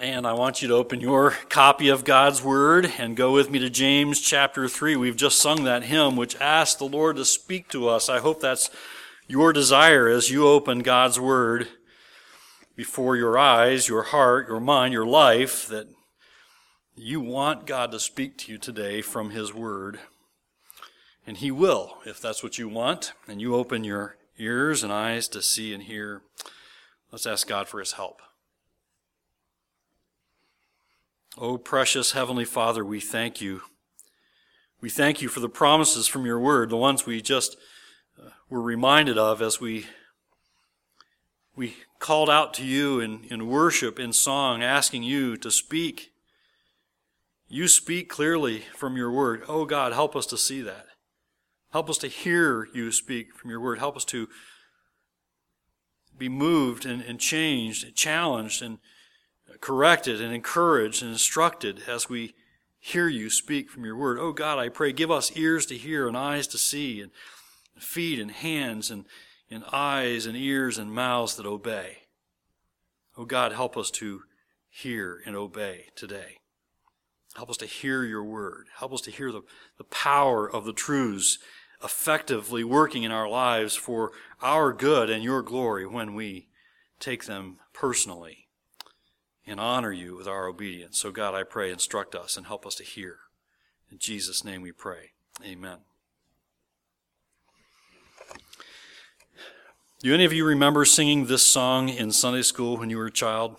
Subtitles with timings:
[0.00, 3.58] And I want you to open your copy of God's Word and go with me
[3.58, 4.94] to James chapter 3.
[4.94, 8.08] We've just sung that hymn which asks the Lord to speak to us.
[8.08, 8.70] I hope that's
[9.26, 11.66] your desire as you open God's Word
[12.76, 15.88] before your eyes, your heart, your mind, your life, that
[16.94, 19.98] you want God to speak to you today from His Word.
[21.26, 25.26] And He will, if that's what you want, and you open your ears and eyes
[25.26, 26.22] to see and hear.
[27.10, 28.22] Let's ask God for His help.
[31.40, 33.62] Oh, precious Heavenly Father, we thank you.
[34.80, 37.56] We thank you for the promises from your word, the ones we just
[38.20, 39.86] uh, were reminded of as we,
[41.54, 46.10] we called out to you in, in worship, in song, asking you to speak.
[47.46, 49.44] You speak clearly from your word.
[49.46, 50.86] Oh God, help us to see that.
[51.70, 53.78] Help us to hear you speak from your word.
[53.78, 54.28] Help us to
[56.18, 58.78] be moved and, and changed, and challenged, and
[59.60, 62.34] corrected and encouraged and instructed as we
[62.78, 64.18] hear you speak from your word.
[64.18, 67.10] Oh God, I pray, give us ears to hear and eyes to see and
[67.78, 69.04] feet and hands and,
[69.50, 71.98] and eyes and ears and mouths that obey.
[73.16, 74.22] Oh God, help us to
[74.68, 76.38] hear and obey today.
[77.34, 78.66] Help us to hear your word.
[78.78, 79.42] Help us to hear the,
[79.76, 81.38] the power of the truths
[81.82, 86.48] effectively working in our lives for our good and your glory when we
[86.98, 88.47] take them personally
[89.48, 90.98] and honor you with our obedience.
[91.00, 93.18] So, God, I pray, instruct us and help us to hear.
[93.90, 95.12] In Jesus' name we pray.
[95.44, 95.78] Amen.
[100.00, 103.12] Do any of you remember singing this song in Sunday school when you were a
[103.12, 103.56] child?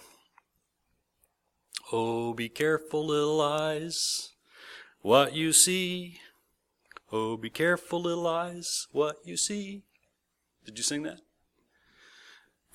[1.92, 4.30] Oh, be careful, little eyes,
[5.02, 6.20] what you see.
[7.12, 9.84] Oh, be careful, little eyes, what you see.
[10.64, 11.20] Did you sing that?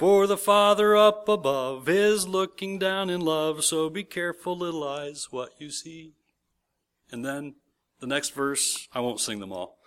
[0.05, 5.29] For the Father up above is looking down in love, so be careful, little eyes,
[5.31, 6.13] what you see.
[7.11, 7.55] And then
[8.01, 9.79] the next verse, I won't sing them all,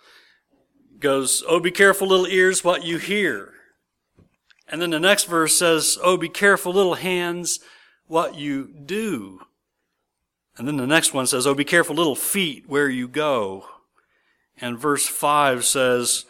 [0.98, 3.52] goes, Oh, be careful, little ears, what you hear.
[4.66, 7.60] And then the next verse says, Oh, be careful, little hands,
[8.08, 9.42] what you do.
[10.56, 13.66] And then the next one says, Oh, be careful, little feet, where you go.
[14.60, 16.24] And verse 5 says,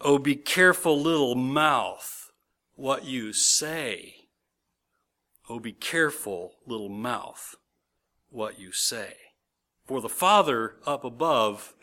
[0.00, 2.19] Oh, be careful, little mouth
[2.80, 4.14] what you say.
[5.50, 7.56] Oh, be careful, little mouth,
[8.30, 9.12] what you say.
[9.84, 11.74] For the Father up above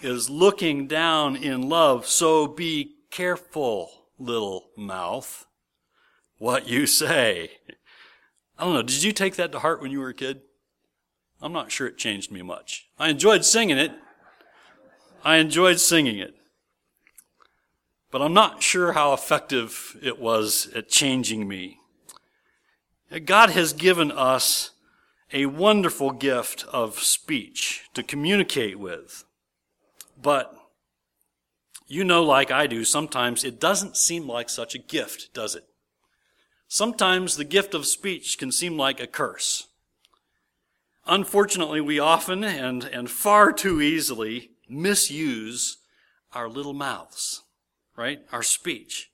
[0.00, 5.44] is looking down in love, so be careful, little mouth,
[6.38, 7.50] what you say.
[8.56, 10.42] I don't know, did you take that to heart when you were a kid?
[11.42, 12.86] I'm not sure it changed me much.
[12.96, 13.90] I enjoyed singing it.
[15.24, 16.36] I enjoyed singing it
[18.14, 21.80] but I'm not sure how effective it was at changing me.
[23.24, 24.70] God has given us
[25.32, 29.24] a wonderful gift of speech to communicate with.
[30.16, 30.56] But
[31.88, 35.64] you know, like I do, sometimes it doesn't seem like such a gift, does it?
[36.68, 39.66] Sometimes the gift of speech can seem like a curse.
[41.04, 45.78] Unfortunately, we often and, and far too easily misuse
[46.32, 47.43] our little mouths
[47.96, 48.20] right?
[48.32, 49.10] Our speech.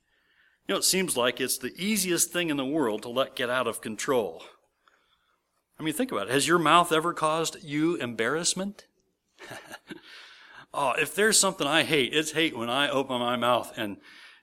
[0.67, 3.49] You know, it seems like it's the easiest thing in the world to let get
[3.49, 4.43] out of control.
[5.79, 6.33] I mean, think about it.
[6.33, 8.85] Has your mouth ever caused you embarrassment?
[10.73, 13.97] oh, if there's something I hate, it's hate when I open my mouth and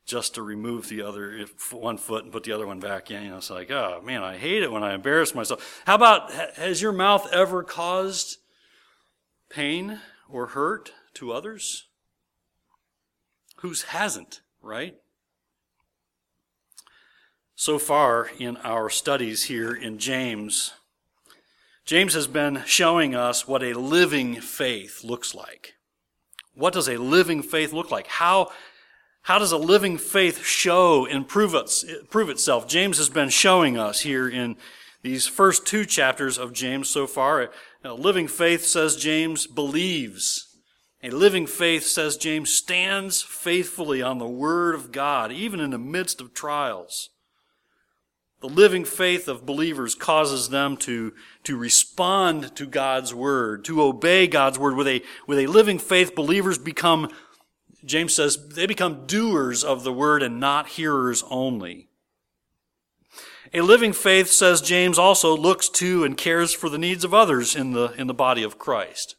[0.04, 3.22] just to remove the other one foot and put the other one back in.
[3.22, 5.82] You know, it's like, oh man, I hate it when I embarrass myself.
[5.86, 8.38] How about has your mouth ever caused
[9.50, 11.87] pain or hurt to others?
[13.60, 14.96] Whose hasn't, right?
[17.56, 20.74] So far in our studies here in James,
[21.84, 25.74] James has been showing us what a living faith looks like.
[26.54, 28.06] What does a living faith look like?
[28.06, 28.52] How,
[29.22, 32.68] how does a living faith show and prove, its, prove itself?
[32.68, 34.56] James has been showing us here in
[35.02, 37.50] these first two chapters of James so far.
[37.82, 40.47] A living faith, says James, believes
[41.02, 45.78] a living faith, says James, stands faithfully on the Word of God, even in the
[45.78, 47.10] midst of trials.
[48.40, 51.12] The living faith of believers causes them to,
[51.44, 54.76] to respond to God's Word, to obey God's Word.
[54.76, 57.10] With a, with a living faith, believers become,
[57.84, 61.88] James says, they become doers of the Word and not hearers only.
[63.54, 67.56] A living faith, says James, also looks to and cares for the needs of others
[67.56, 69.16] in the, in the body of Christ.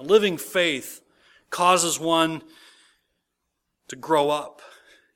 [0.00, 1.02] A living faith
[1.50, 2.40] causes one
[3.88, 4.62] to grow up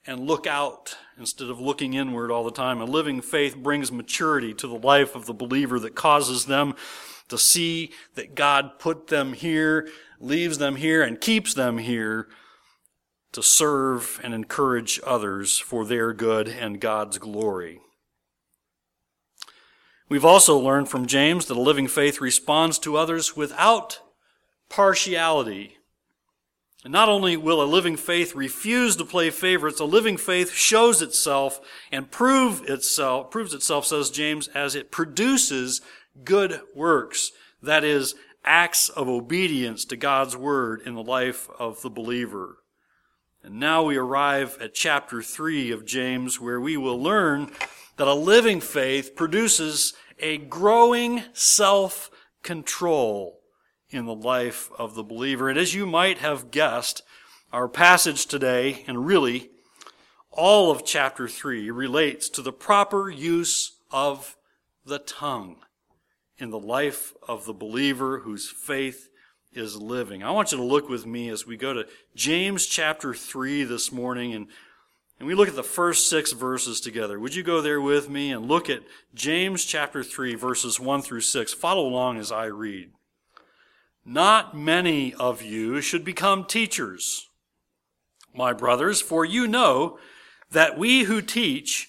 [0.06, 2.82] and look out instead of looking inward all the time.
[2.82, 6.74] A living faith brings maturity to the life of the believer that causes them
[7.28, 9.88] to see that God put them here,
[10.20, 12.28] leaves them here, and keeps them here
[13.32, 17.80] to serve and encourage others for their good and God's glory.
[20.10, 24.00] We've also learned from James that a living faith responds to others without
[24.74, 25.76] partiality.
[26.82, 31.00] And not only will a living faith refuse to play favorites, a living faith shows
[31.00, 31.60] itself
[31.92, 35.80] and prove itself, proves itself, says James, as it produces
[36.24, 37.30] good works.
[37.62, 42.58] That is, acts of obedience to God's word in the life of the believer.
[43.44, 47.52] And now we arrive at chapter 3 of James, where we will learn
[47.96, 52.10] that a living faith produces a growing self
[52.42, 53.38] control
[53.94, 55.48] in the life of the believer.
[55.48, 57.02] And as you might have guessed,
[57.52, 59.50] our passage today, and really
[60.30, 64.36] all of chapter 3, relates to the proper use of
[64.84, 65.56] the tongue
[66.38, 69.08] in the life of the believer whose faith
[69.52, 70.24] is living.
[70.24, 71.86] I want you to look with me as we go to
[72.16, 74.48] James chapter 3 this morning and
[75.20, 77.20] and we look at the first six verses together.
[77.20, 78.82] Would you go there with me and look at
[79.14, 81.54] James chapter 3, verses 1 through 6?
[81.54, 82.90] Follow along as I read.
[84.04, 87.28] Not many of you should become teachers,
[88.34, 89.98] my brothers, for you know
[90.50, 91.88] that we who teach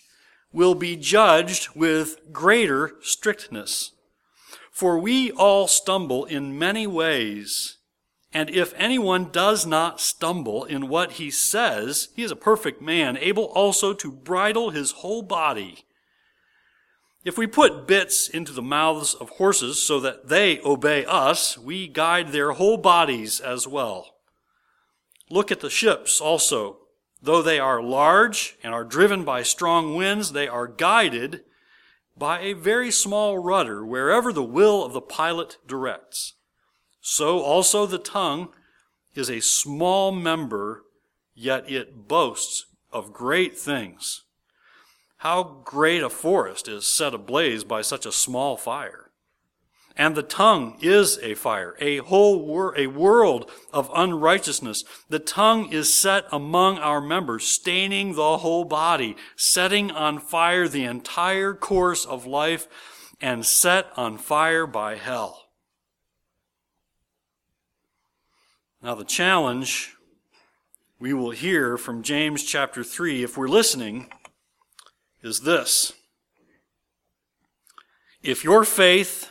[0.54, 3.92] will be judged with greater strictness.
[4.72, 7.78] For we all stumble in many ways.
[8.34, 13.18] And if anyone does not stumble in what he says, he is a perfect man,
[13.18, 15.86] able also to bridle his whole body.
[17.26, 21.88] If we put bits into the mouths of horses so that they obey us, we
[21.88, 24.18] guide their whole bodies as well.
[25.32, 26.78] Look at the ships also.
[27.20, 31.42] Though they are large and are driven by strong winds, they are guided
[32.16, 36.36] by a very small rudder wherever the will of the pilot directs.
[37.02, 38.50] So also the tongue
[39.16, 40.84] is a small member,
[41.34, 44.25] yet it boasts of great things.
[45.26, 49.10] How great a forest is set ablaze by such a small fire.
[49.98, 54.84] And the tongue is a fire, a whole wor- a world of unrighteousness.
[55.10, 60.84] The tongue is set among our members, staining the whole body, setting on fire the
[60.84, 62.68] entire course of life,
[63.20, 65.50] and set on fire by hell.
[68.80, 69.96] Now the challenge
[71.00, 74.08] we will hear from James chapter 3, if we're listening,
[75.26, 75.94] is this.
[78.22, 79.30] If your faith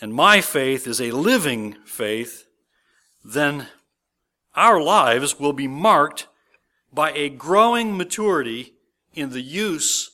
[0.00, 2.46] and my faith is a living faith,
[3.24, 3.68] then
[4.54, 6.28] our lives will be marked
[6.92, 8.74] by a growing maturity
[9.14, 10.10] in the use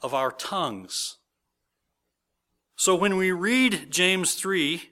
[0.00, 1.16] of our tongues.
[2.76, 4.90] So when we read James 3,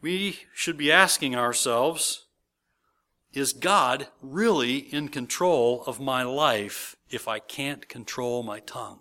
[0.00, 2.26] we should be asking ourselves,
[3.32, 9.00] is God really in control of my life if I can't control my tongue?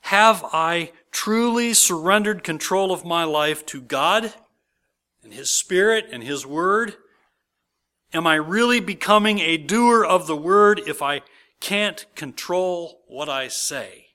[0.00, 4.34] Have I truly surrendered control of my life to God
[5.22, 6.94] and His Spirit and His Word?
[8.12, 11.22] Am I really becoming a doer of the Word if I
[11.60, 14.08] can't control what I say?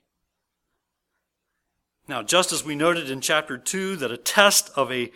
[2.06, 5.10] Now, just as we noted in chapter 2 that a test of a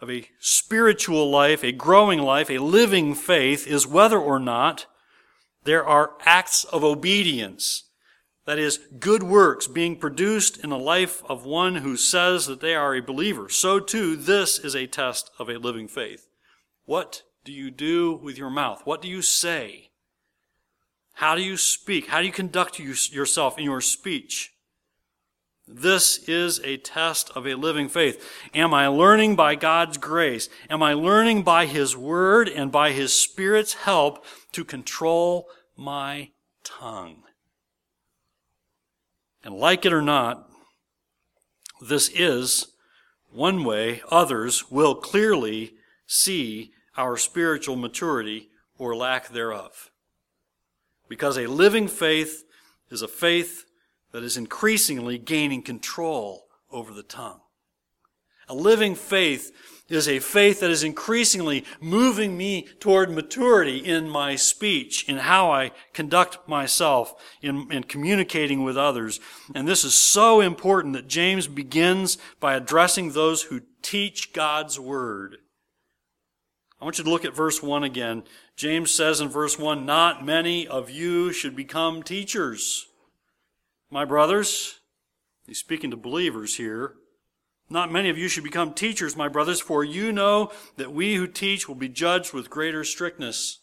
[0.00, 4.86] of a spiritual life, a growing life, a living faith is whether or not
[5.64, 7.84] there are acts of obedience.
[8.46, 12.74] That is, good works being produced in the life of one who says that they
[12.74, 13.48] are a believer.
[13.48, 16.26] So too, this is a test of a living faith.
[16.86, 18.82] What do you do with your mouth?
[18.84, 19.90] What do you say?
[21.14, 22.06] How do you speak?
[22.06, 24.52] How do you conduct yourself in your speech?
[25.70, 28.26] This is a test of a living faith.
[28.54, 30.48] Am I learning by God's grace?
[30.70, 35.46] Am I learning by His Word and by His Spirit's help to control
[35.76, 36.30] my
[36.64, 37.22] tongue?
[39.44, 40.48] And like it or not,
[41.82, 42.68] this is
[43.30, 45.74] one way others will clearly
[46.06, 48.48] see our spiritual maturity
[48.78, 49.90] or lack thereof.
[51.08, 52.44] Because a living faith
[52.90, 53.66] is a faith
[54.12, 57.40] that is increasingly gaining control over the tongue.
[58.48, 59.52] A living faith
[59.88, 65.50] is a faith that is increasingly moving me toward maturity in my speech, in how
[65.50, 69.20] I conduct myself, in, in communicating with others.
[69.54, 75.38] And this is so important that James begins by addressing those who teach God's word.
[76.80, 78.22] I want you to look at verse 1 again.
[78.56, 82.87] James says in verse 1 Not many of you should become teachers.
[83.90, 84.80] My brothers,
[85.46, 86.94] he's speaking to believers here.
[87.70, 91.26] Not many of you should become teachers, my brothers, for you know that we who
[91.26, 93.60] teach will be judged with greater strictness.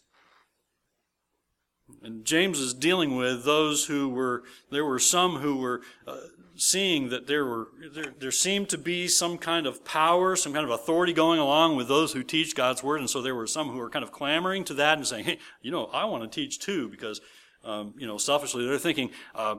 [2.02, 6.18] And James is dealing with those who were, there were some who were uh,
[6.56, 10.64] seeing that there were, there, there seemed to be some kind of power, some kind
[10.64, 13.00] of authority going along with those who teach God's word.
[13.00, 15.38] And so there were some who were kind of clamoring to that and saying, hey,
[15.62, 17.20] you know, I want to teach too, because,
[17.64, 19.56] um, you know, selfishly they're thinking, uh,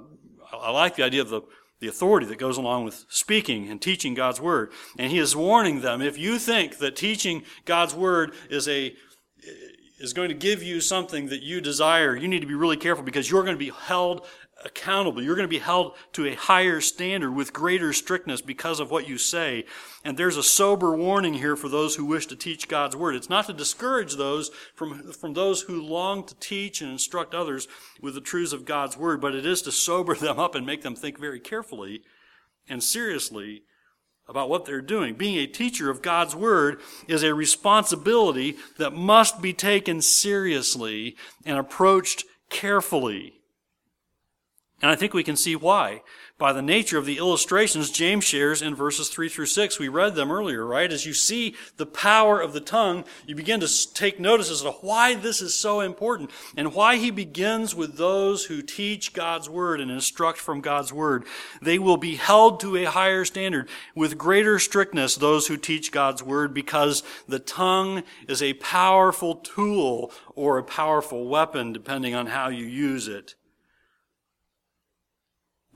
[0.53, 1.41] I like the idea of the,
[1.79, 4.71] the authority that goes along with speaking and teaching God's word.
[4.97, 8.95] And he is warning them, if you think that teaching God's word is a,
[9.99, 13.03] is going to give you something that you desire, you need to be really careful
[13.03, 14.25] because you're going to be held
[14.67, 15.23] accountable.
[15.23, 19.07] You're going to be held to a higher standard with greater strictness because of what
[19.07, 19.65] you say.
[20.03, 23.15] And there's a sober warning here for those who wish to teach God's word.
[23.15, 27.67] It's not to discourage those from, from those who long to teach and instruct others
[28.01, 30.83] with the truths of God's word, but it is to sober them up and make
[30.83, 32.03] them think very carefully
[32.69, 33.63] and seriously
[34.27, 35.15] about what they're doing.
[35.15, 41.57] Being a teacher of God's Word is a responsibility that must be taken seriously and
[41.57, 43.37] approached carefully.
[44.79, 46.03] And I think we can see why.
[46.37, 49.79] By the nature of the illustrations James shares in verses 3 through 6.
[49.79, 50.93] We read them earlier, right?
[50.93, 54.69] As you see the power of the tongue, you begin to take notice as to
[54.69, 59.81] why this is so important and why he begins with those who teach God's word
[59.81, 61.25] and instruct from God's word.
[61.59, 66.21] They will be held to a higher standard with greater strictness, those who teach God's
[66.21, 72.49] word, because the tongue is a powerful tool or a powerful weapon, depending on how
[72.49, 73.33] you use it.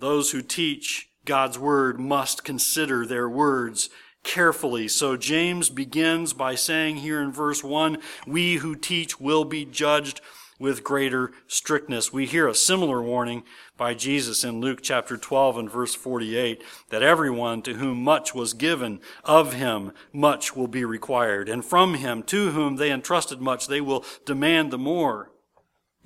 [0.01, 3.91] Those who teach God's word must consider their words
[4.23, 4.87] carefully.
[4.87, 10.19] So James begins by saying here in verse 1, we who teach will be judged
[10.57, 12.11] with greater strictness.
[12.11, 13.43] We hear a similar warning
[13.77, 18.55] by Jesus in Luke chapter 12 and verse 48 that everyone to whom much was
[18.55, 23.67] given of him much will be required and from him to whom they entrusted much
[23.67, 25.31] they will demand the more.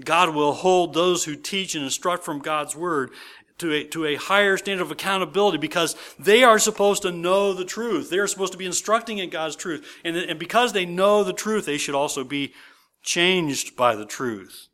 [0.03, 3.11] God will hold those who teach and instruct from God's word
[3.57, 7.65] to a, to a higher standard of accountability because they are supposed to know the
[7.65, 8.09] truth.
[8.09, 9.85] They are supposed to be instructing in God's truth.
[10.03, 12.53] And, and because they know the truth, they should also be
[13.01, 14.67] changed by the truth.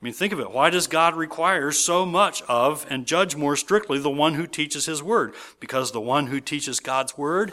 [0.00, 0.50] I mean, think of it.
[0.50, 4.86] Why does God require so much of and judge more strictly the one who teaches
[4.86, 5.34] his word?
[5.60, 7.52] Because the one who teaches God's word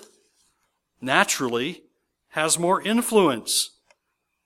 [0.99, 1.83] naturally
[2.29, 3.71] has more influence.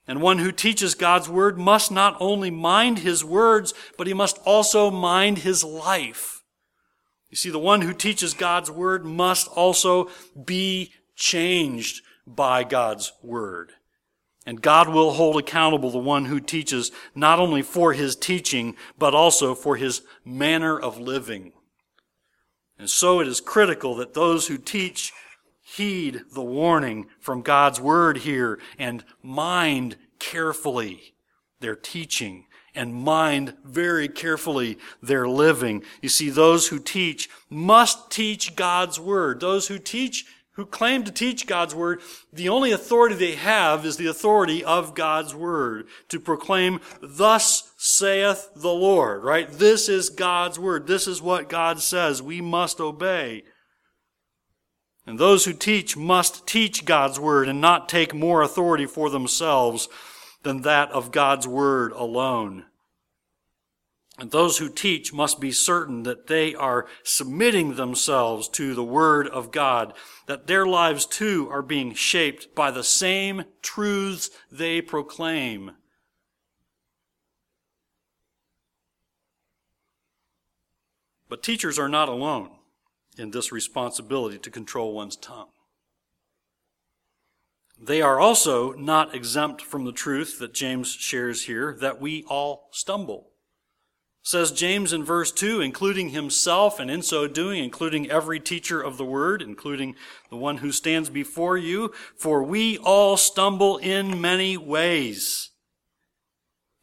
[0.08, 4.38] And one who teaches God's word must not only mind his words, but he must
[4.46, 6.44] also mind his life.
[7.30, 10.10] You see, the one who teaches God's word must also
[10.46, 13.72] be changed by God's word.
[14.46, 19.16] And God will hold accountable the one who teaches not only for his teaching, but
[19.16, 21.52] also for his manner of living.
[22.78, 25.12] And so it is critical that those who teach
[25.66, 31.16] heed the warning from God's word here and mind carefully
[31.60, 32.46] their teaching
[32.76, 35.82] and mind very carefully their living.
[36.04, 39.40] You see, those who teach must teach God's word.
[39.40, 43.98] Those who teach, who claim to teach God's word, the only authority they have is
[43.98, 49.52] the authority of God's word to proclaim, thus saith the Lord, right?
[49.52, 50.86] This is God's word.
[50.86, 52.22] This is what God says.
[52.22, 53.46] We must obey.
[55.08, 59.88] And those who teach must teach God's word and not take more authority for themselves
[60.42, 62.66] than that of God's word alone.
[64.18, 69.28] And those who teach must be certain that they are submitting themselves to the Word
[69.28, 69.94] of God,
[70.26, 75.72] that their lives too are being shaped by the same truths they proclaim.
[81.28, 82.55] But teachers are not alone
[83.18, 85.50] in this responsibility to control one's tongue.
[87.80, 92.70] They are also not exempt from the truth that James shares here that we all
[92.72, 93.32] stumble.
[94.22, 98.98] Says James in verse 2, including himself, and in so doing, including every teacher of
[98.98, 99.96] the word, including
[100.32, 105.52] the one who stands before you, for we all stumble in many ways.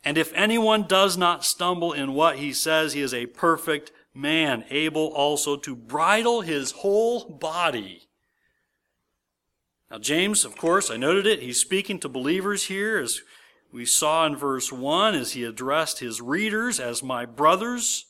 [0.05, 4.65] And if anyone does not stumble in what he says, he is a perfect man,
[4.71, 8.09] able also to bridle his whole body.
[9.91, 13.21] Now, James, of course, I noted it, he's speaking to believers here, as
[13.73, 18.07] we saw in verse 1, as he addressed his readers as my brothers.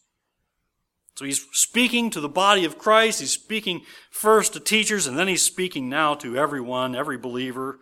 [1.16, 3.20] So he's speaking to the body of Christ.
[3.20, 7.78] He's speaking first to teachers, and then he's speaking now to everyone, every believer,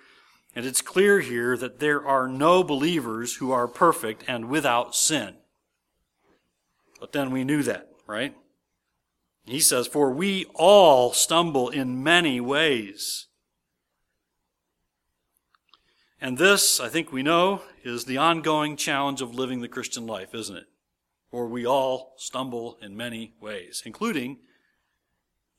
[0.54, 5.36] And it's clear here that there are no believers who are perfect and without sin.
[6.98, 8.36] But then we knew that, right?
[9.46, 13.26] He says, For we all stumble in many ways.
[16.20, 20.34] And this, I think we know, is the ongoing challenge of living the Christian life,
[20.34, 20.66] isn't it?
[21.30, 24.38] For we all stumble in many ways, including,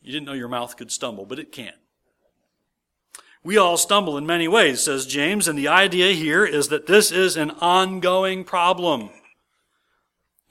[0.01, 1.74] you didn't know your mouth could stumble, but it can.
[3.43, 7.12] We all stumble in many ways, says James, and the idea here is that this
[7.12, 9.10] is an ongoing problem.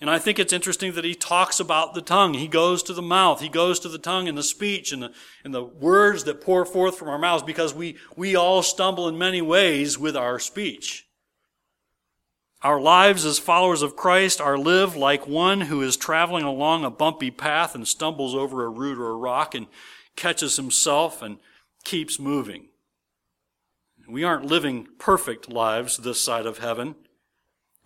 [0.00, 2.32] And I think it's interesting that he talks about the tongue.
[2.32, 3.42] He goes to the mouth.
[3.42, 5.12] He goes to the tongue and the speech and the,
[5.44, 9.18] and the words that pour forth from our mouths because we, we all stumble in
[9.18, 11.06] many ways with our speech.
[12.62, 16.90] Our lives as followers of Christ are lived like one who is traveling along a
[16.90, 19.66] bumpy path and stumbles over a root or a rock and
[20.16, 21.38] catches himself and
[21.84, 22.68] keeps moving.
[24.08, 26.96] We aren't living perfect lives this side of heaven.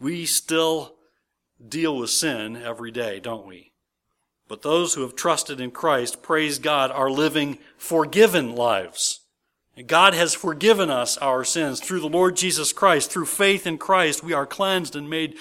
[0.00, 0.93] We still
[1.68, 3.72] deal with sin every day, don't we?
[4.48, 9.20] But those who have trusted in Christ, praise God, are living forgiven lives.
[9.86, 13.10] God has forgiven us our sins through the Lord Jesus Christ.
[13.10, 15.36] Through faith in Christ, we are cleansed and made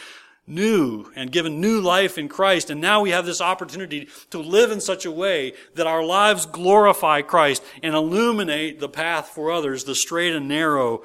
[0.47, 2.69] new and given new life in Christ.
[2.69, 6.45] And now we have this opportunity to live in such a way that our lives
[6.45, 11.03] glorify Christ and illuminate the path for others, the straight and narrow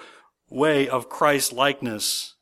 [0.48, 2.34] way of Christ likeness.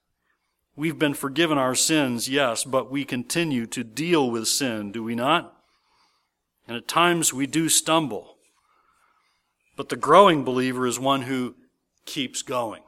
[0.77, 5.15] We've been forgiven our sins, yes, but we continue to deal with sin, do we
[5.15, 5.57] not?
[6.69, 8.37] And at times we do stumble.
[9.75, 11.55] But the growing believer is one who
[12.05, 12.83] keeps going,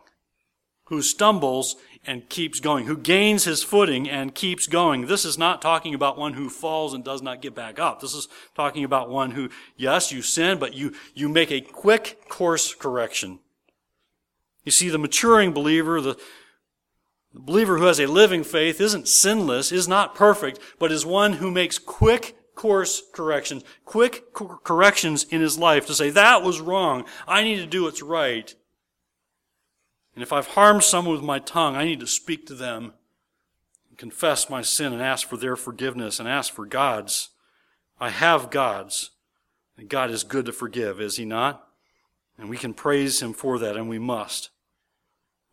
[0.84, 1.76] who stumbles
[2.06, 5.06] and keeps going, who gains his footing and keeps going.
[5.06, 8.00] This is not talking about one who falls and does not get back up.
[8.00, 12.28] This is talking about one who, yes, you sin, but you, you make a quick
[12.28, 13.38] course correction.
[14.64, 16.18] You see, the maturing believer, the,
[17.38, 21.34] the believer who has a living faith isn't sinless, is not perfect, but is one
[21.34, 26.60] who makes quick course corrections, quick co- corrections in his life to say, that was
[26.60, 27.04] wrong.
[27.26, 28.54] I need to do what's right.
[30.14, 32.92] And if I've harmed someone with my tongue, I need to speak to them
[33.98, 37.30] confess my sin and ask for their forgiveness and ask for God's.
[38.00, 39.10] I have God's.
[39.76, 41.68] And God is good to forgive, is He not?
[42.38, 44.50] And we can praise Him for that, and we must.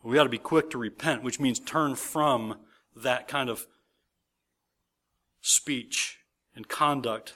[0.05, 2.59] We ought to be quick to repent, which means turn from
[2.95, 3.65] that kind of
[5.41, 6.19] speech
[6.55, 7.33] and conduct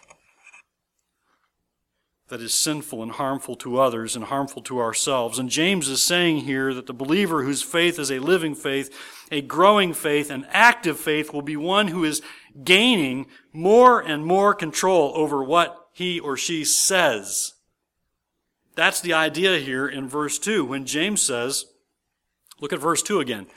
[2.27, 5.39] that is sinful and harmful to others and harmful to ourselves.
[5.39, 8.95] And James is saying here that the believer whose faith is a living faith,
[9.31, 12.21] a growing faith, an active faith will be one who is
[12.63, 17.53] gaining more and more control over what he or she says.
[18.75, 21.65] That's the idea here in verse 2 when James says,
[22.59, 23.47] Look at verse 2 again.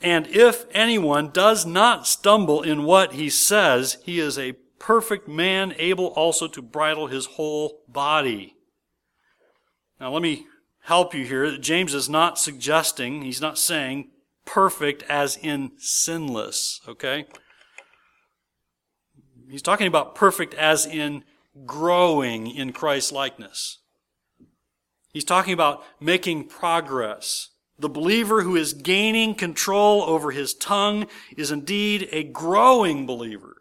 [0.00, 5.74] And if anyone does not stumble in what he says, he is a perfect man,
[5.78, 8.56] able also to bridle his whole body.
[10.00, 10.46] Now, let me
[10.80, 11.56] help you here.
[11.56, 14.10] James is not suggesting, he's not saying
[14.44, 17.26] perfect as in sinless, okay?
[19.48, 21.22] He's talking about perfect as in
[21.64, 23.78] growing in Christ likeness.
[25.12, 27.50] He's talking about making progress.
[27.82, 33.56] The believer who is gaining control over his tongue is indeed a growing believer.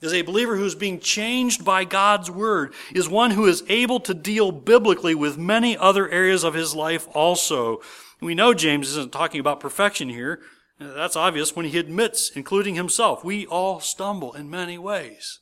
[0.00, 4.00] Is a believer who is being changed by God's word, is one who is able
[4.00, 7.82] to deal biblically with many other areas of his life also.
[8.18, 10.40] We know James isn't talking about perfection here.
[10.78, 15.40] That's obvious when he admits, including himself, we all stumble in many ways.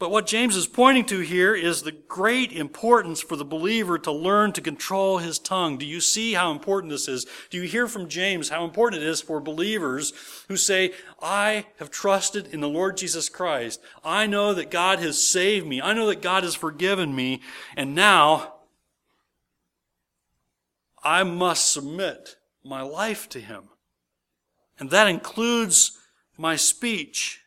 [0.00, 4.10] But what James is pointing to here is the great importance for the believer to
[4.10, 5.76] learn to control his tongue.
[5.76, 7.26] Do you see how important this is?
[7.50, 10.14] Do you hear from James how important it is for believers
[10.48, 13.78] who say, I have trusted in the Lord Jesus Christ.
[14.02, 15.82] I know that God has saved me.
[15.82, 17.42] I know that God has forgiven me.
[17.76, 18.54] And now
[21.04, 23.64] I must submit my life to him.
[24.78, 25.98] And that includes
[26.38, 27.39] my speech.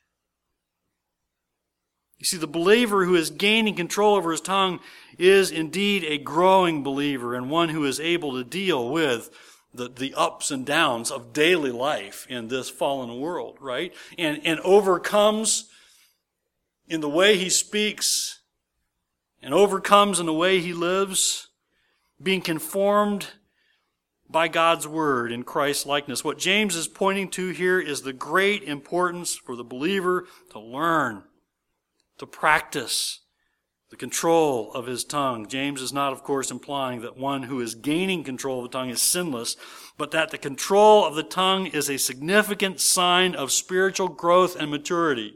[2.24, 4.80] You see, the believer who is gaining control over his tongue
[5.18, 9.30] is indeed a growing believer and one who is able to deal with
[9.74, 13.94] the, the ups and downs of daily life in this fallen world, right?
[14.18, 15.70] And, and overcomes
[16.88, 18.40] in the way he speaks
[19.42, 21.50] and overcomes in the way he lives,
[22.22, 23.32] being conformed
[24.30, 26.24] by God's word in Christ's likeness.
[26.24, 31.24] What James is pointing to here is the great importance for the believer to learn
[32.18, 33.20] to practice
[33.90, 35.48] the control of his tongue.
[35.48, 38.90] James is not, of course, implying that one who is gaining control of the tongue
[38.90, 39.56] is sinless,
[40.00, 44.72] but that the control of the tongue is a significant sign of spiritual growth and
[44.72, 45.36] maturity.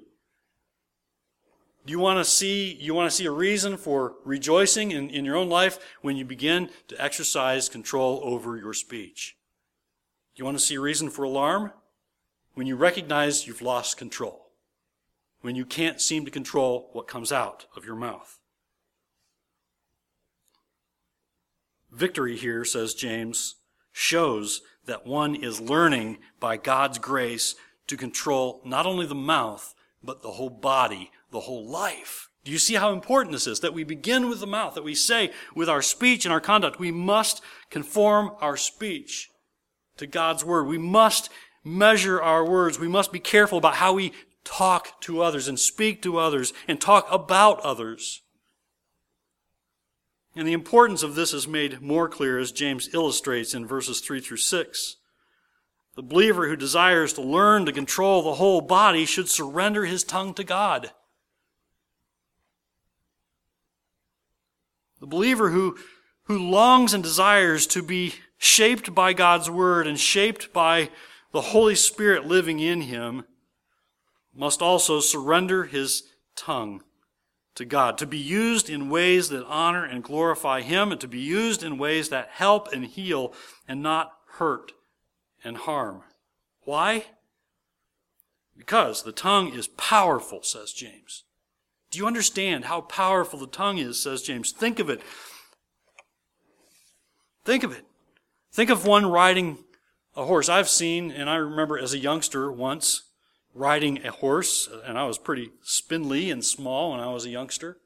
[1.85, 5.23] Do you want to see, you want to see a reason for rejoicing in, in
[5.23, 9.37] your own life when you begin to exercise control over your speech?
[10.35, 11.73] You want to see a reason for alarm?
[12.55, 14.46] When you recognize you've lost control.
[15.41, 18.39] When you can't seem to control what comes out of your mouth.
[21.91, 23.55] Victory here, says James,
[23.91, 27.55] shows that one is learning by God's grace
[27.87, 29.73] to control not only the mouth,
[30.03, 32.29] but the whole body, the whole life.
[32.43, 33.59] Do you see how important this is?
[33.61, 36.79] That we begin with the mouth, that we say with our speech and our conduct,
[36.79, 39.29] we must conform our speech
[39.97, 40.65] to God's word.
[40.65, 41.29] We must
[41.63, 42.79] measure our words.
[42.79, 44.13] We must be careful about how we
[44.47, 48.21] talk to others and speak to others and talk about others.
[50.35, 54.21] And the importance of this is made more clear as James illustrates in verses 3
[54.21, 54.95] through 6.
[55.95, 60.35] The believer who desires to learn to control the whole body should surrender his tongue
[60.35, 60.91] to God.
[64.99, 65.77] The believer who,
[66.23, 70.89] who longs and desires to be shaped by God's word and shaped by
[71.31, 73.23] the Holy Spirit living in him
[74.37, 76.03] must also surrender his
[76.35, 76.83] tongue
[77.57, 81.19] to God, to be used in ways that honor and glorify Him, and to be
[81.19, 83.33] used in ways that help and heal
[83.67, 84.73] and not hurt
[85.43, 86.03] and harm.
[86.61, 87.05] Why?
[88.55, 91.23] Because the tongue is powerful, says James.
[91.89, 94.51] Do you understand how powerful the tongue is, says James?
[94.51, 95.01] Think of it.
[97.43, 97.85] Think of it.
[98.51, 99.63] Think of one riding
[100.15, 100.47] a horse.
[100.49, 103.06] I've seen, and I remember as a youngster once,
[103.57, 107.79] riding a horse, and I was pretty spindly and small when I was a youngster.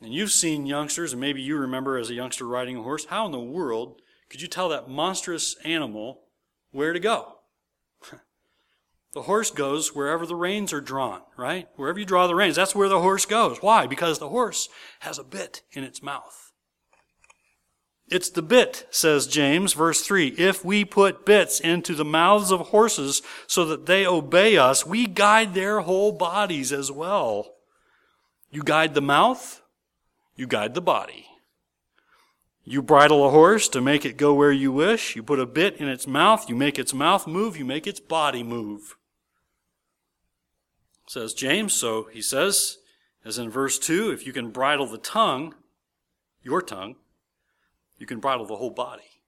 [0.00, 3.06] And you've seen youngsters, and maybe you remember as a youngster riding a horse.
[3.06, 6.22] How in the world could you tell that monstrous animal
[6.70, 7.38] where to go?
[9.14, 11.68] the horse goes wherever the reins are drawn, right?
[11.76, 13.58] Wherever you draw the reins, that's where the horse goes.
[13.62, 13.86] Why?
[13.86, 14.68] Because the horse
[15.00, 16.52] has a bit in its mouth.
[18.12, 20.34] It's the bit, says James, verse 3.
[20.36, 25.06] If we put bits into the mouths of horses so that they obey us, we
[25.06, 27.54] guide their whole bodies as well.
[28.50, 29.62] You guide the mouth,
[30.36, 31.24] you guide the body.
[32.64, 35.16] You bridle a horse to make it go where you wish.
[35.16, 37.98] You put a bit in its mouth, you make its mouth move, you make its
[37.98, 38.94] body move.
[41.06, 42.76] Says James, so he says,
[43.24, 45.54] as in verse 2, if you can bridle the tongue,
[46.42, 46.96] your tongue,
[48.02, 49.20] you can bridle the whole body.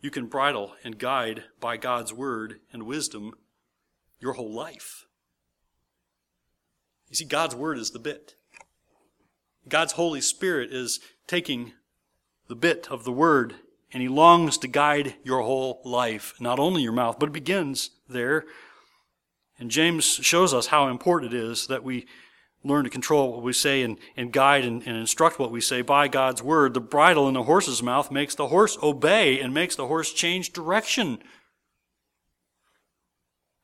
[0.00, 3.34] You can bridle and guide by God's word and wisdom
[4.20, 5.06] your whole life.
[7.08, 8.36] You see, God's word is the bit.
[9.68, 11.72] God's Holy Spirit is taking
[12.46, 13.56] the bit of the word
[13.92, 17.90] and he longs to guide your whole life, not only your mouth, but it begins
[18.08, 18.44] there.
[19.58, 22.06] And James shows us how important it is that we
[22.68, 25.82] learn to control what we say and, and guide and, and instruct what we say
[25.82, 26.74] by God's word.
[26.74, 30.52] The bridle in the horse's mouth makes the horse obey and makes the horse change
[30.52, 31.18] direction.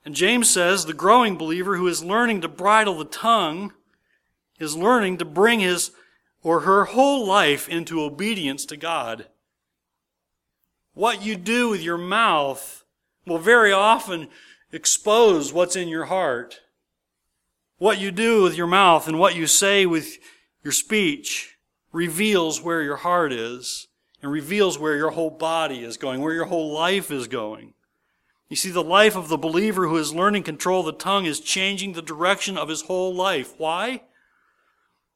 [0.04, 3.72] And James says the growing believer who is learning to bridle the tongue
[4.58, 5.92] is learning to bring his
[6.42, 9.26] or her whole life into obedience to God.
[10.92, 12.84] What you do with your mouth
[13.26, 14.28] will very often
[14.70, 16.60] expose what's in your heart.
[17.84, 20.16] What you do with your mouth and what you say with
[20.62, 21.58] your speech
[21.92, 23.88] reveals where your heart is
[24.22, 27.74] and reveals where your whole body is going, where your whole life is going.
[28.48, 31.40] You see, the life of the believer who is learning control of the tongue is
[31.40, 33.52] changing the direction of his whole life.
[33.58, 34.04] Why?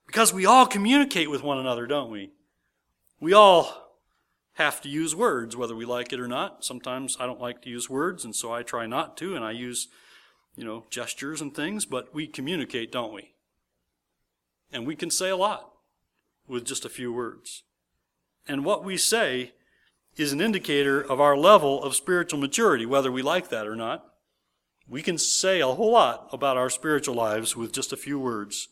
[0.06, 2.32] Because we all communicate with one another, don't we?
[3.18, 3.96] We all
[4.56, 6.66] have to use words, whether we like it or not.
[6.66, 9.52] Sometimes I don't like to use words, and so I try not to, and I
[9.52, 9.88] use
[10.58, 13.32] you know, gestures and things, but we communicate, don't we?
[14.72, 15.70] And we can say a lot
[16.48, 17.62] with just a few words.
[18.48, 19.52] And what we say
[20.16, 24.04] is an indicator of our level of spiritual maturity, whether we like that or not.
[24.88, 28.66] We can say a whole lot about our spiritual lives with just a few words.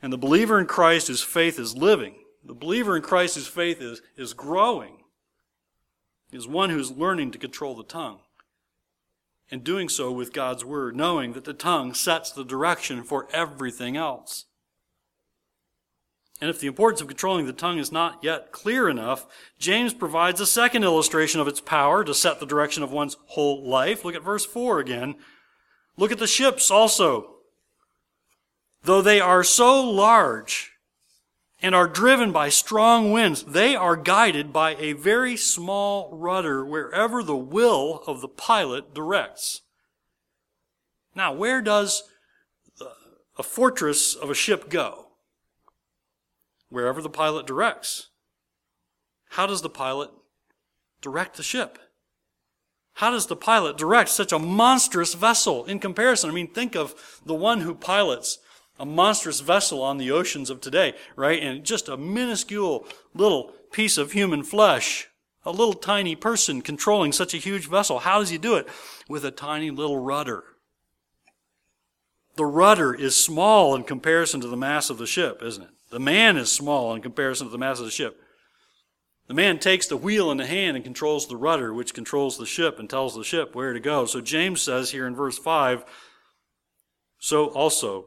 [0.00, 3.82] And the believer in Christ whose faith is living, the believer in Christ whose faith
[3.82, 5.02] is, is growing,
[6.32, 8.20] is one who's learning to control the tongue
[9.50, 13.96] and doing so with God's Word, knowing that the tongue sets the direction for everything
[13.96, 14.44] else.
[16.40, 19.26] And if the importance of controlling the tongue is not yet clear enough,
[19.58, 23.68] James provides a second illustration of its power to set the direction of one's whole
[23.68, 24.04] life.
[24.04, 25.16] Look at verse 4 again.
[25.96, 27.34] Look at the ships also.
[28.82, 30.72] though they are so large
[31.60, 37.22] and are driven by strong winds, they are guided by a very small rudder wherever
[37.22, 39.62] the will of the pilot directs.
[41.14, 42.04] Now, where does
[43.36, 45.06] a fortress of a ship go?
[46.68, 48.08] Wherever the pilot directs.
[49.30, 50.10] How does the pilot
[51.00, 51.78] direct the ship?
[52.94, 56.30] How does the pilot direct such a monstrous vessel in comparison?
[56.30, 58.38] I mean, think of the one who pilots
[58.78, 61.42] a monstrous vessel on the oceans of today, right?
[61.42, 65.08] And just a minuscule little piece of human flesh,
[65.44, 68.00] a little tiny person controlling such a huge vessel.
[68.00, 68.68] How does he do it?
[69.08, 70.44] With a tiny little rudder.
[72.36, 75.70] The rudder is small in comparison to the mass of the ship, isn't it?
[75.90, 78.20] The man is small in comparison to the mass of the ship.
[79.26, 82.46] The man takes the wheel in the hand and controls the rudder, which controls the
[82.46, 84.06] ship and tells the ship where to go.
[84.06, 85.84] So James says here in verse 5
[87.18, 88.06] so also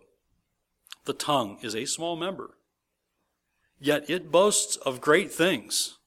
[1.05, 2.51] the tongue is a small member,
[3.79, 5.97] yet it boasts of great things.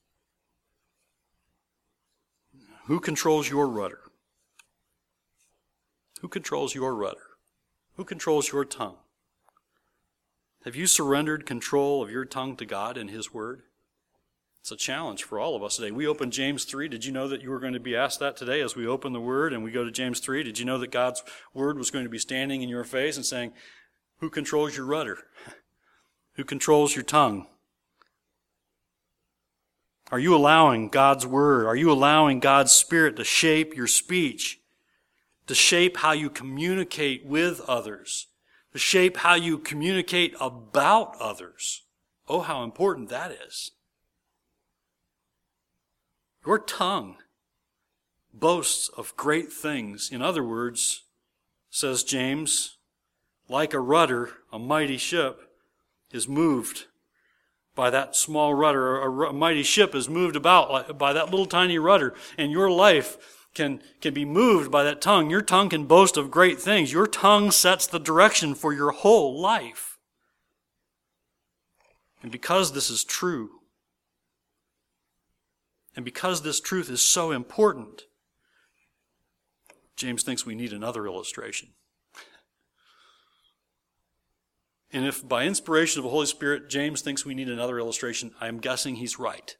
[2.85, 3.99] Who controls your rudder?
[6.21, 7.17] Who controls your rudder?
[7.97, 8.97] Who controls your tongue?
[10.65, 13.63] Have you surrendered control of your tongue to God and His Word?
[14.61, 15.91] It's a challenge for all of us today.
[15.91, 16.87] We open James 3.
[16.87, 19.13] Did you know that you were going to be asked that today as we open
[19.13, 20.41] the Word and we go to James 3?
[20.41, 21.21] Did you know that God's
[21.53, 23.53] Word was going to be standing in your face and saying,
[24.19, 25.19] who controls your rudder?
[26.33, 27.47] Who controls your tongue?
[30.11, 31.65] Are you allowing God's Word?
[31.65, 34.59] Are you allowing God's Spirit to shape your speech?
[35.47, 38.27] To shape how you communicate with others?
[38.73, 41.83] To shape how you communicate about others?
[42.27, 43.71] Oh, how important that is.
[46.45, 47.17] Your tongue
[48.33, 50.09] boasts of great things.
[50.11, 51.03] In other words,
[51.69, 52.74] says James,
[53.47, 55.41] like a rudder, a mighty ship
[56.11, 56.85] is moved
[57.75, 59.01] by that small rudder.
[59.01, 62.13] A, mighty ship is moved about by that little tiny rudder.
[62.37, 65.29] And your life can, can be moved by that tongue.
[65.29, 66.91] Your tongue can boast of great things.
[66.91, 69.97] Your tongue sets the direction for your whole life.
[72.23, 73.49] And because this is true,
[75.95, 78.03] and because this truth is so important,
[79.95, 81.69] James thinks we need another illustration.
[84.95, 88.59] And if by inspiration of the Holy Spirit, James thinks we need another illustration, I'm
[88.59, 89.55] guessing he's right.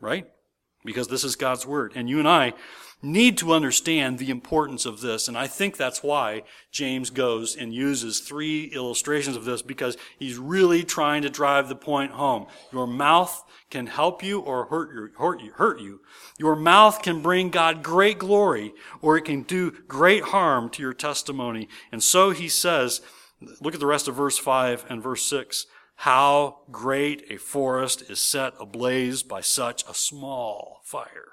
[0.00, 0.26] Right?
[0.84, 1.92] Because this is God's Word.
[1.94, 2.52] And you and I
[3.00, 5.28] need to understand the importance of this.
[5.28, 10.36] And I think that's why James goes and uses three illustrations of this because he's
[10.36, 12.46] really trying to drive the point home.
[12.70, 16.00] Your mouth can help you or hurt you, hurt you, hurt you.
[16.38, 20.92] Your mouth can bring God great glory or it can do great harm to your
[20.92, 21.66] testimony.
[21.90, 23.00] And so he says,
[23.60, 25.66] Look at the rest of verse 5 and verse 6.
[25.96, 31.32] How great a forest is set ablaze by such a small fire.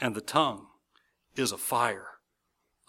[0.00, 0.66] And the tongue
[1.36, 2.06] is a fire,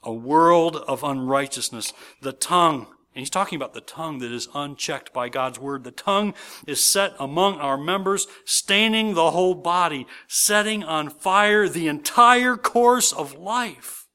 [0.04, 1.94] a world of unrighteousness.
[2.22, 5.84] The tongue, and he's talking about the tongue that is unchecked by God's word.
[5.84, 6.34] The tongue
[6.66, 13.12] is set among our members, staining the whole body, setting on fire the entire course
[13.12, 14.08] of life,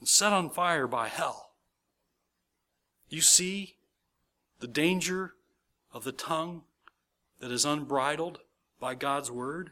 [0.00, 1.53] and set on fire by hell.
[3.14, 3.76] You see
[4.58, 5.34] the danger
[5.92, 6.62] of the tongue
[7.38, 8.40] that is unbridled
[8.80, 9.70] by God's word?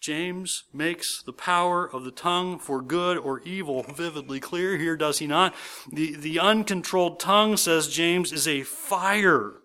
[0.00, 5.18] James makes the power of the tongue for good or evil vividly clear here, does
[5.18, 5.54] he not?
[5.92, 9.56] The, the uncontrolled tongue, says James, is a fire,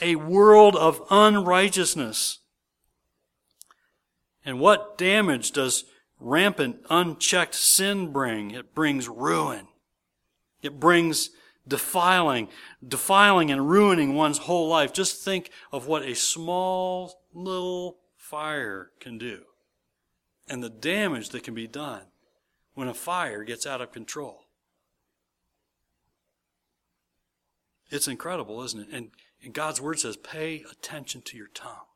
[0.00, 2.40] a world of unrighteousness.
[4.44, 5.84] And what damage does
[6.18, 8.50] rampant, unchecked sin bring?
[8.50, 9.68] It brings ruin.
[10.62, 11.30] It brings
[11.66, 12.48] defiling,
[12.86, 14.92] defiling and ruining one's whole life.
[14.92, 19.42] Just think of what a small little fire can do
[20.48, 22.02] and the damage that can be done
[22.74, 24.46] when a fire gets out of control.
[27.90, 28.88] It's incredible, isn't it?
[28.90, 29.10] And,
[29.42, 31.86] and God's word says, pay attention to your tongue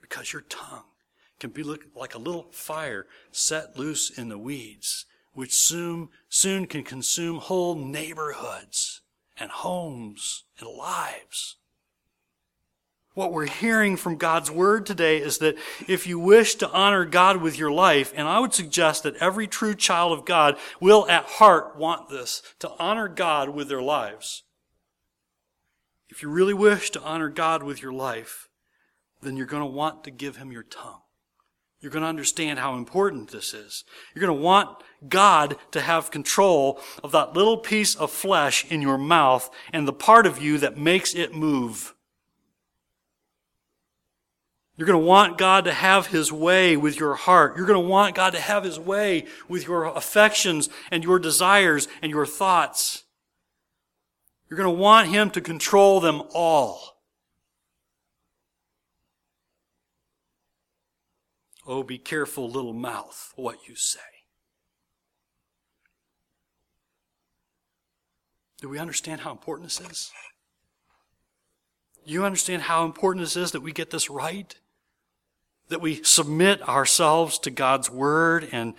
[0.00, 0.84] because your tongue
[1.38, 6.82] can be like a little fire set loose in the weeds which soon, soon can
[6.82, 9.00] consume whole neighborhoods
[9.36, 11.56] and homes and lives.
[13.14, 17.42] What we're hearing from God's Word today is that if you wish to honor God
[17.42, 21.24] with your life, and I would suggest that every true child of God will at
[21.24, 24.44] heart want this, to honor God with their lives.
[26.08, 28.48] If you really wish to honor God with your life,
[29.20, 31.01] then you're going to want to give Him your tongue.
[31.82, 33.84] You're going to understand how important this is.
[34.14, 38.80] You're going to want God to have control of that little piece of flesh in
[38.80, 41.94] your mouth and the part of you that makes it move.
[44.76, 47.56] You're going to want God to have His way with your heart.
[47.56, 51.88] You're going to want God to have His way with your affections and your desires
[52.00, 53.02] and your thoughts.
[54.48, 56.91] You're going to want Him to control them all.
[61.66, 64.00] Oh, be careful, little mouth, what you say.
[68.60, 70.12] Do we understand how important this is?
[72.04, 74.54] You understand how important this is that we get this right?
[75.68, 78.74] That we submit ourselves to God's Word and,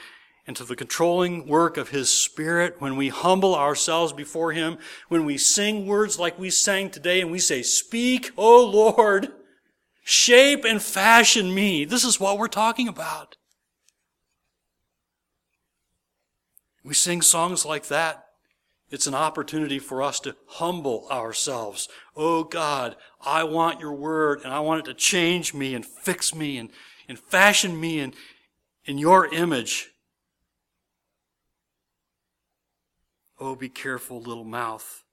[0.45, 5.25] and to the controlling work of His Spirit when we humble ourselves before Him, when
[5.25, 9.33] we sing words like we sang today and we say, Speak, O Lord,
[10.03, 11.85] shape and fashion me.
[11.85, 13.37] This is what we're talking about.
[16.83, 18.23] We sing songs like that
[18.93, 21.89] it's an opportunity for us to humble ourselves.
[22.15, 26.35] Oh God, I want your word and I want it to change me and fix
[26.35, 26.69] me and,
[27.09, 28.13] and fashion me in,
[28.85, 29.89] in your image.
[33.39, 35.03] Oh, be careful, little mouth,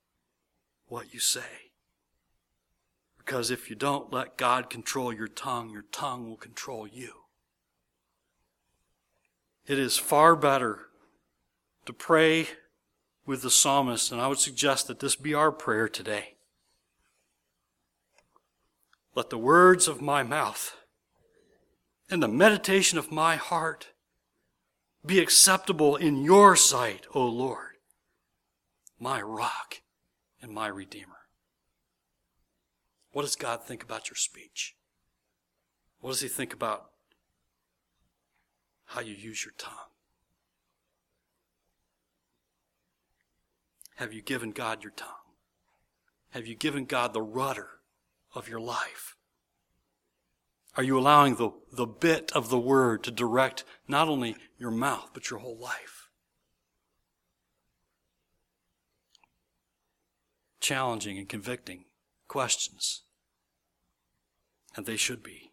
[0.87, 1.70] what you say.
[3.31, 7.13] Because if you don't let God control your tongue, your tongue will control you.
[9.69, 10.89] It is far better
[11.87, 12.49] to pray
[13.25, 16.35] with the psalmist, and I would suggest that this be our prayer today.
[19.15, 20.77] Let the words of my mouth
[22.11, 23.91] and the meditation of my heart
[25.07, 27.77] be acceptable in your sight, O Lord,
[28.99, 29.83] my rock
[30.43, 31.20] and my redeemer.
[33.13, 34.77] What does God think about your speech?
[36.01, 36.91] What does he think about
[38.87, 39.75] how you use your tongue?
[43.97, 45.09] Have you given God your tongue?
[46.31, 47.69] Have you given God the rudder
[48.35, 49.17] of your life?
[50.77, 55.11] Are you allowing the, the bit of the word to direct not only your mouth,
[55.13, 56.09] but your whole life?
[60.61, 61.85] Challenging and convicting
[62.31, 63.03] questions.
[64.77, 65.50] And they should be.